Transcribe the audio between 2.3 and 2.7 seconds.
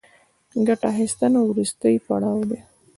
دی